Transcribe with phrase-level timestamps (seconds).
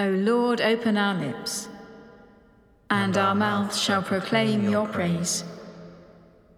[0.00, 1.68] O Lord, open our lips,
[2.88, 5.44] and our mouths shall proclaim your praise.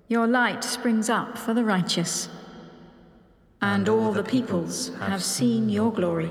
[0.07, 2.29] Your light springs up for the righteous,
[3.61, 6.31] and all the peoples have seen your glory.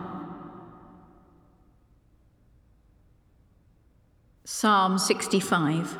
[4.53, 5.97] Psalm 65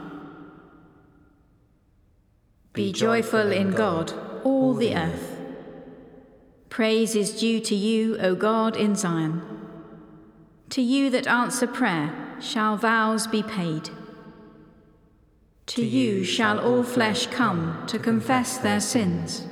[2.73, 4.13] Be joyful in God,
[4.43, 5.39] all the earth.
[6.69, 9.41] Praise is due to you, O God, in Zion.
[10.71, 13.89] To you that answer prayer shall vows be paid.
[15.67, 19.47] To you shall all flesh come to confess their sins.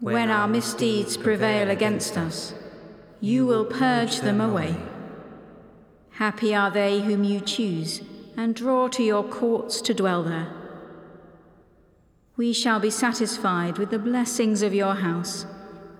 [0.00, 2.54] When our misdeeds prevail against us,
[3.20, 4.76] you will purge them away.
[6.14, 8.00] Happy are they whom you choose
[8.36, 10.48] and draw to your courts to dwell there.
[12.36, 15.44] We shall be satisfied with the blessings of your house,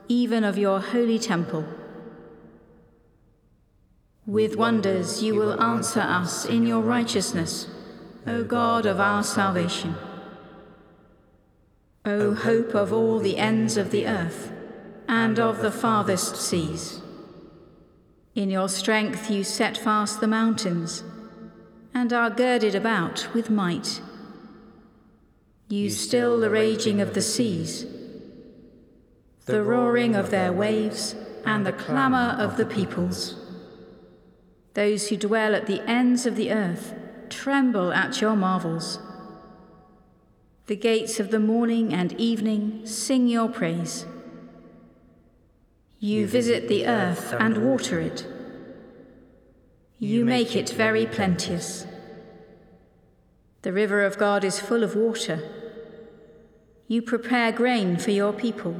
[0.08, 1.64] even of your holy temple.
[4.24, 7.68] With wonders you will answer us in your righteousness,
[8.26, 9.96] O God of our salvation.
[12.04, 14.52] O hope of all the ends of the earth
[15.08, 17.00] and of the farthest seas.
[18.34, 21.04] In your strength you set fast the mountains,
[21.94, 24.00] and are girded about with might.
[25.68, 27.86] You still the raging of the seas,
[29.46, 31.14] the roaring of their waves,
[31.46, 33.36] and the clamour of the peoples.
[34.74, 36.92] Those who dwell at the ends of the earth
[37.28, 38.98] tremble at your marvels.
[40.66, 44.06] The gates of the morning and evening sing your praise.
[46.04, 48.26] You visit the earth and water it.
[49.98, 51.86] You make it very plenteous.
[53.62, 55.40] The river of God is full of water.
[56.88, 58.76] You prepare grain for your people,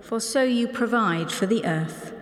[0.00, 2.12] for so you provide for the earth.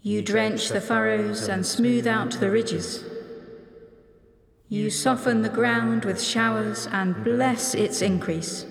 [0.00, 3.04] You drench the furrows and smooth out the ridges.
[4.70, 8.64] You soften the ground with showers and bless its increase.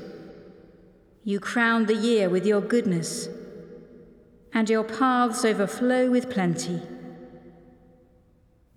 [1.24, 3.30] You crown the year with your goodness
[4.58, 6.82] and your paths overflow with plenty.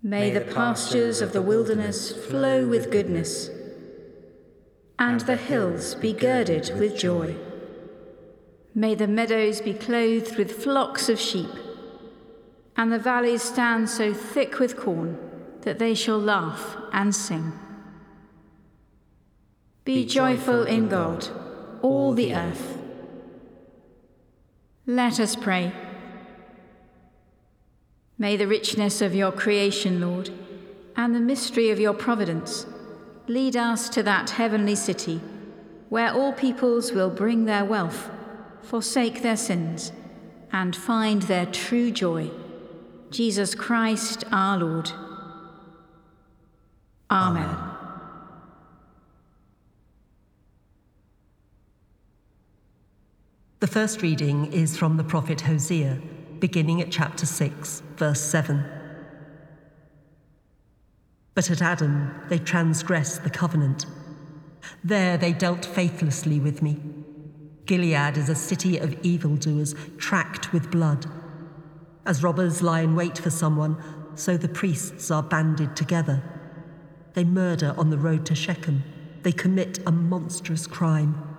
[0.03, 3.49] May, the pastures of the wilderness flow with goodness,
[4.99, 7.35] and the hills be girded with joy.
[8.75, 11.49] May the meadows be clothed with flocks of sheep,
[12.77, 15.17] and the valleys stand so thick with corn
[15.61, 17.53] that they shall laugh and sing.
[19.83, 21.27] Be joyful in God,
[21.81, 22.80] all the earth.
[24.85, 25.71] Let us pray.
[28.17, 30.29] May the richness of your creation, Lord,
[30.95, 32.65] and the mystery of your providence
[33.27, 35.21] lead us to that heavenly city
[35.89, 38.09] where all peoples will bring their wealth
[38.63, 39.91] forsake their sins,
[40.51, 42.29] and find their true joy.
[43.09, 44.91] Jesus Christ our Lord.
[47.09, 47.43] Amen.
[47.43, 47.70] Amen.
[53.61, 56.01] The first reading is from the prophet Hosea,
[56.39, 58.65] beginning at chapter 6, verse 7.
[61.35, 63.85] But at Adam they transgressed the covenant.
[64.83, 66.79] There they dealt faithlessly with me
[67.67, 71.05] Gilead is a city of evildoers, tracked with blood.
[72.03, 73.77] As robbers lie in wait for someone,
[74.15, 76.23] so the priests are banded together.
[77.13, 78.83] They murder on the road to Shechem.
[79.21, 81.30] They commit a monstrous crime.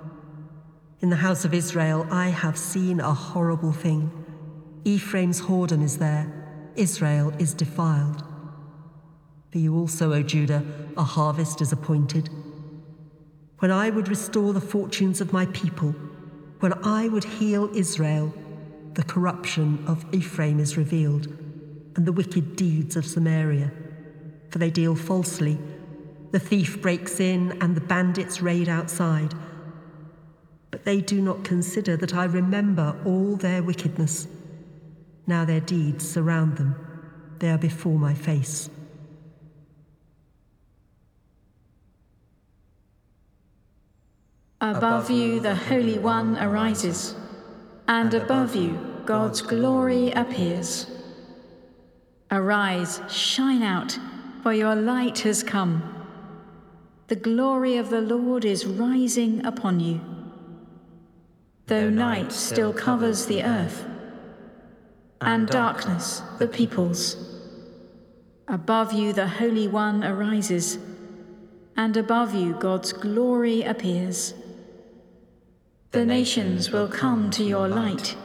[1.02, 4.08] In the house of Israel, I have seen a horrible thing.
[4.84, 6.32] Ephraim's whoredom is there.
[6.76, 8.22] Israel is defiled.
[9.50, 10.64] For you also, O Judah,
[10.96, 12.30] a harvest is appointed.
[13.58, 15.90] When I would restore the fortunes of my people,
[16.60, 18.32] when I would heal Israel,
[18.94, 21.26] the corruption of Ephraim is revealed,
[21.96, 23.72] and the wicked deeds of Samaria.
[24.50, 25.58] For they deal falsely.
[26.30, 29.34] The thief breaks in, and the bandits raid outside.
[30.72, 34.26] But they do not consider that I remember all their wickedness.
[35.26, 36.74] Now their deeds surround them,
[37.38, 38.68] they are before my face.
[44.60, 47.16] Above you, the Holy One arises,
[47.86, 50.86] and above you, God's glory appears.
[52.30, 53.98] Arise, shine out,
[54.42, 56.06] for your light has come.
[57.08, 60.00] The glory of the Lord is rising upon you.
[61.72, 63.86] Though night still covers the earth,
[65.22, 67.16] and darkness the peoples,
[68.46, 70.76] above you the Holy One arises,
[71.74, 74.34] and above you God's glory appears.
[75.92, 78.16] The nations will come to your light,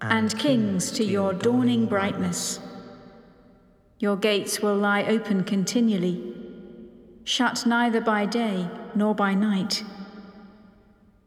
[0.00, 2.58] and kings to your dawning brightness.
[4.00, 6.34] Your gates will lie open continually,
[7.22, 9.84] shut neither by day nor by night.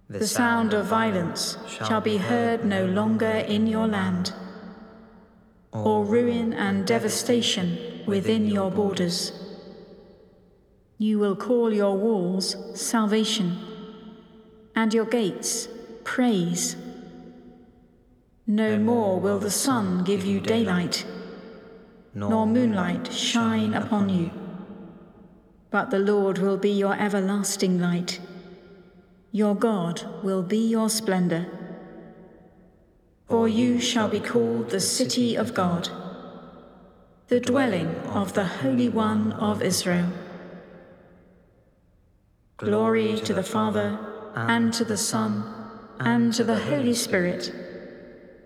[0.09, 4.31] The sound of violence shall be heard no longer in your land,
[5.73, 9.33] or ruin and devastation within your borders.
[10.97, 13.57] You will call your walls salvation
[14.73, 15.67] and your gates
[16.05, 16.77] praise.
[18.47, 21.05] No more will the sun give you daylight,
[22.13, 24.31] nor moonlight shine upon you.
[25.69, 28.21] But the Lord will be your everlasting light.
[29.37, 31.45] Your God will be your splendor.
[33.27, 35.89] For you shall be called the city of God,
[37.27, 37.89] the dwelling
[38.21, 40.09] of the Holy One of Israel.
[42.57, 43.99] Glory to the Father
[44.33, 45.43] and to the Son,
[45.99, 47.53] and to the Holy Spirit,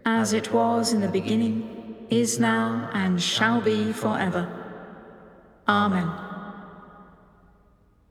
[0.05, 4.45] as it was in the beginning, is now, and shall be forever.
[5.69, 6.11] Amen.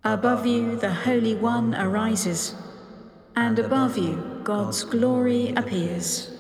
[0.03, 2.55] Above you the Holy One arises,
[3.37, 6.31] and above you God's glory appears.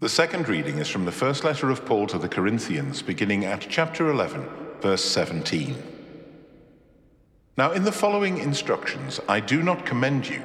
[0.00, 3.66] The second reading is from the first letter of Paul to the Corinthians, beginning at
[3.68, 4.46] chapter 11
[4.80, 5.74] verse 17.
[7.56, 10.42] Now, in the following instructions, I do not commend you,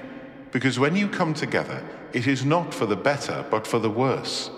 [0.52, 4.50] because when you come together, it is not for the better, but for the worse.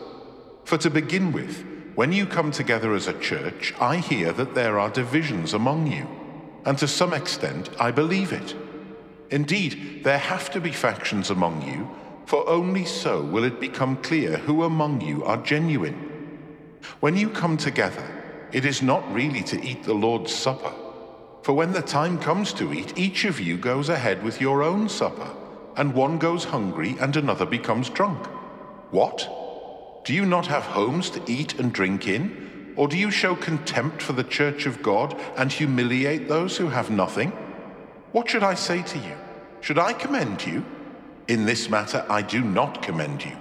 [0.66, 1.66] For to begin with,
[1.96, 6.08] when you come together as a church, I hear that there are divisions among you,
[6.66, 8.56] and to some extent I believe it.
[9.30, 11.90] Indeed, there have to be factions among you,
[12.26, 16.80] for only so will it become clear who among you are genuine.
[17.00, 18.04] When you come together,
[18.52, 20.74] it is not really to eat the Lord's Supper.
[21.44, 24.88] For when the time comes to eat, each of you goes ahead with your own
[24.88, 25.30] supper,
[25.76, 28.26] and one goes hungry and another becomes drunk.
[28.92, 29.43] What?
[30.04, 32.74] Do you not have homes to eat and drink in?
[32.76, 36.90] Or do you show contempt for the church of God and humiliate those who have
[36.90, 37.30] nothing?
[38.12, 39.16] What should I say to you?
[39.62, 40.66] Should I commend you?
[41.28, 43.38] In this matter I do not commend you.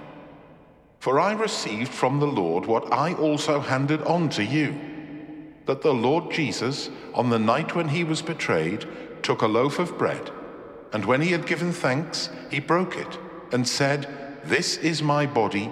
[0.99, 4.79] For I received from the Lord what I also handed on to you
[5.65, 8.85] that the Lord Jesus, on the night when he was betrayed,
[9.21, 10.31] took a loaf of bread,
[10.91, 13.17] and when he had given thanks, he broke it,
[13.51, 14.07] and said,
[14.43, 15.71] This is my body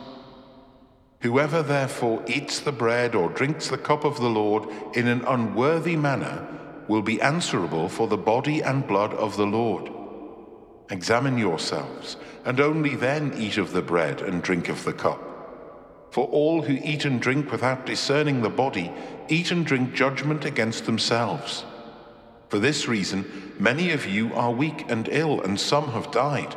[1.21, 5.95] Whoever therefore eats the bread or drinks the cup of the Lord in an unworthy
[5.95, 6.47] manner
[6.87, 9.91] will be answerable for the body and blood of the Lord.
[10.89, 15.27] Examine yourselves, and only then eat of the bread and drink of the cup.
[16.09, 18.91] For all who eat and drink without discerning the body
[19.29, 21.63] eat and drink judgment against themselves.
[22.49, 26.55] For this reason, many of you are weak and ill, and some have died.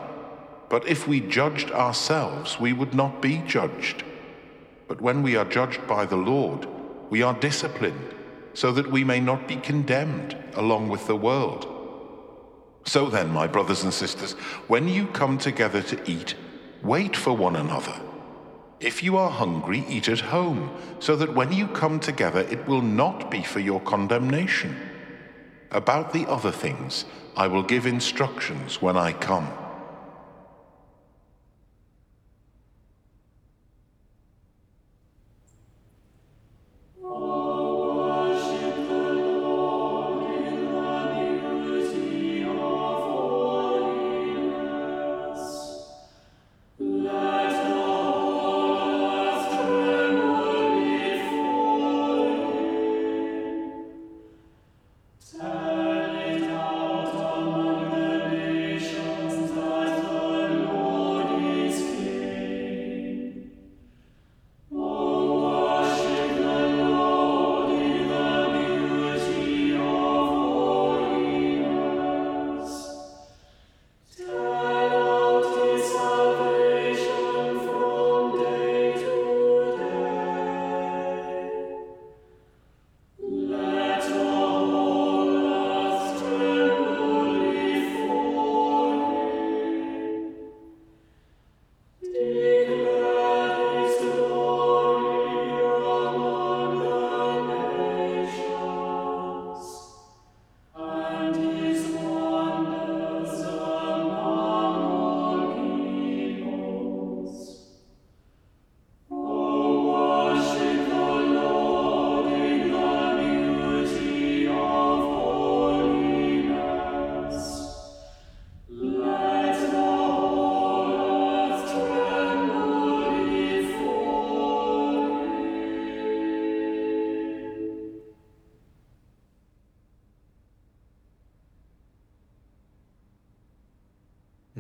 [0.71, 4.03] But if we judged ourselves, we would not be judged.
[4.89, 6.69] But when we are judged by the Lord,
[7.11, 8.15] we are disciplined,
[8.53, 11.71] so that we may not be condemned along with the world.
[12.85, 14.33] So then, my brothers and sisters,
[14.69, 16.35] when you come together to eat,
[16.83, 17.99] wait for one another.
[18.79, 22.83] If you are hungry, eat at home, so that when you come together, it will
[22.83, 24.77] not be for your condemnation.
[25.71, 29.49] About the other things, I will give instructions when I come.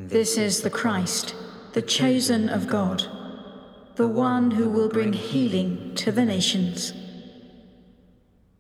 [0.08, 1.34] This is the Christ,
[1.73, 3.04] the chosen of God,
[3.96, 6.92] the one who will bring healing to the nations.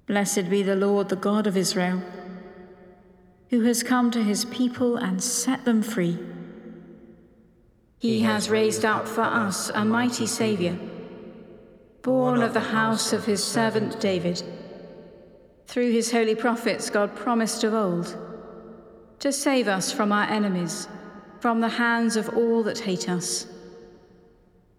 [0.06, 2.02] Blessed be the Lord, the God of Israel,
[3.50, 6.18] who has come to his people and set them free.
[7.98, 10.78] He has raised up for us a mighty Saviour,
[12.00, 14.42] born of the house of his servant David.
[15.66, 18.16] Through his holy prophets, God promised of old
[19.18, 20.88] to save us from our enemies
[21.44, 23.46] from the hands of all that hate us,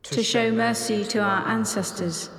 [0.01, 2.31] to show mercy to our ancestors,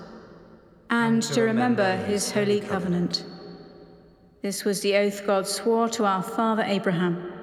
[0.90, 3.25] and to remember his holy covenant.
[4.42, 7.35] This was the oath God swore to our father Abraham,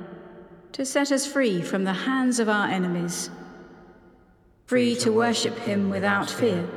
[0.73, 3.29] to set us free from the hands of our enemies,
[4.65, 6.67] free to worship him without fear,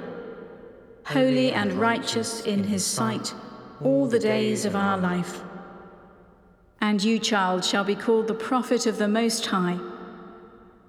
[1.06, 3.34] holy and righteous in his sight
[3.82, 5.42] all the days of our life.
[6.80, 9.80] And you, child, shall be called the prophet of the Most High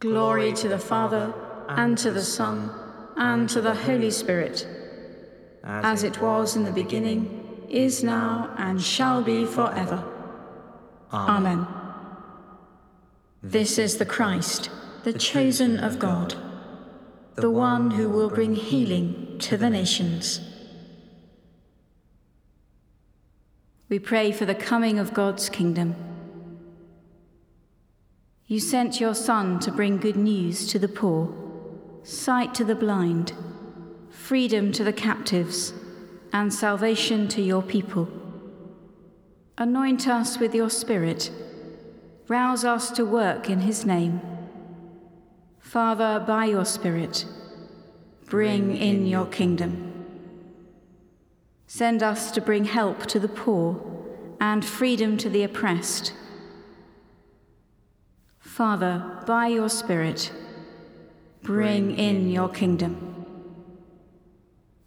[0.00, 1.34] Glory to the Father,
[1.68, 2.70] and to the Son,
[3.16, 4.66] and to the Holy Spirit,
[5.62, 10.02] as it was in the beginning, is now, and shall be forever.
[11.12, 11.66] Amen.
[13.42, 14.70] This is the Christ,
[15.04, 16.34] the chosen of God,
[17.34, 20.40] the one who will bring healing to the nations.
[23.90, 26.09] We pray for the coming of God's kingdom.
[28.50, 31.32] You sent your Son to bring good news to the poor,
[32.02, 33.32] sight to the blind,
[34.10, 35.72] freedom to the captives,
[36.32, 38.08] and salvation to your people.
[39.56, 41.30] Anoint us with your Spirit.
[42.26, 44.20] Rouse us to work in his name.
[45.60, 47.26] Father, by your Spirit,
[48.26, 50.06] bring in your kingdom.
[51.68, 53.80] Send us to bring help to the poor
[54.40, 56.14] and freedom to the oppressed.
[58.50, 60.32] Father, by your Spirit,
[61.40, 63.24] bring in your kingdom.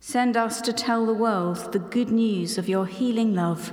[0.01, 3.71] Send us to tell the world the good news of your healing love.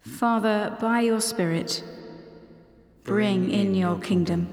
[0.00, 1.82] Father, by your Spirit,
[3.02, 4.46] bring in your kingdom.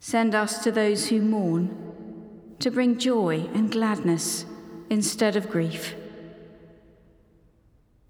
[0.00, 4.46] Send us to those who mourn to bring joy and gladness
[4.88, 5.94] instead of grief.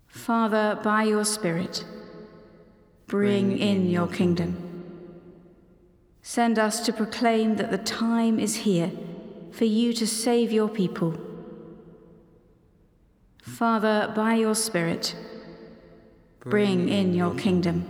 [0.06, 1.84] Father, by your Spirit,
[3.12, 4.56] bring in your kingdom.
[6.22, 8.90] Send us to proclaim that the time is here
[9.50, 11.20] for you to save your people.
[13.42, 15.14] Father, by your Spirit,
[16.40, 17.84] bring in your kingdom.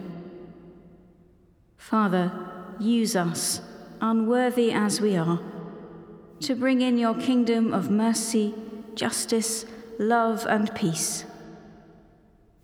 [1.76, 2.32] Father,
[2.80, 3.60] use us,
[4.00, 5.38] unworthy as we are,
[6.40, 8.56] to bring in your kingdom of mercy
[8.96, 9.66] justice,
[10.00, 11.24] love, and peace.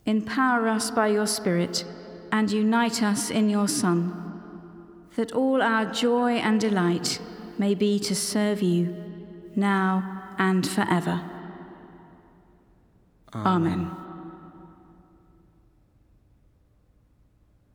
[0.04, 1.84] Empower us by your Spirit
[2.32, 7.20] and unite us in your Son, that all our joy and delight
[7.58, 8.94] may be to serve you,
[9.56, 11.20] now and forever.
[13.34, 13.90] Amen.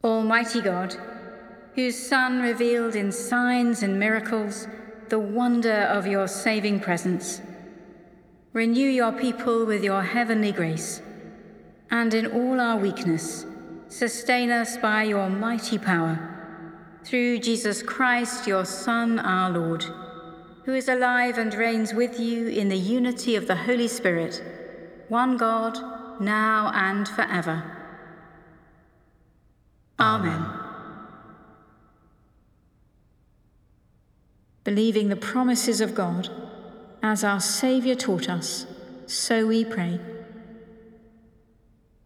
[0.03, 0.95] Almighty God,
[1.75, 4.67] whose Son revealed in signs and miracles
[5.09, 7.41] the wonder of your saving presence,
[8.53, 11.01] Renew your people with your heavenly grace,
[11.89, 13.47] and in all our weakness,
[13.93, 16.17] sustain us by your mighty power.
[17.03, 19.85] Through Jesus Christ, your Son, our Lord,
[20.65, 24.41] who is alive and reigns with you in the unity of the Holy Spirit,
[25.09, 25.77] one God,
[26.19, 27.63] now and forever.
[29.99, 30.43] Amen.
[34.63, 36.29] Believing the promises of God,
[37.03, 38.65] as our Saviour taught us,
[39.05, 39.99] so we pray.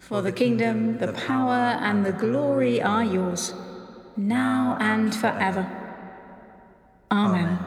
[0.00, 3.54] For the kingdom, the power, and the glory are yours,
[4.16, 5.70] now and forever.
[7.12, 7.58] Amen.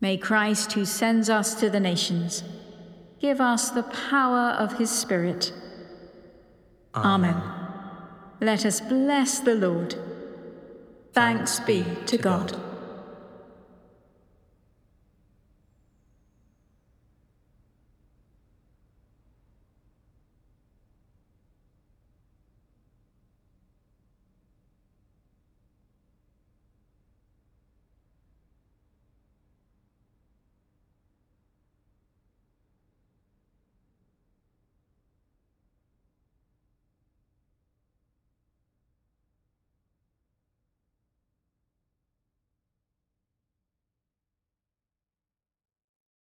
[0.00, 2.44] May Christ, who sends us to the nations,
[3.20, 5.52] give us the power of his Spirit.
[6.94, 7.42] Amen.
[8.40, 9.96] Let us bless the Lord.
[11.12, 12.56] Thanks be to God.